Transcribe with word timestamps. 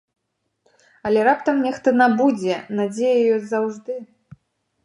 Але 1.09 1.19
раптам 1.29 1.55
нехта 1.65 1.93
набудзе, 2.01 2.55
надзея 2.81 3.15
ёсць 3.37 3.49
заўжды. 3.55 3.93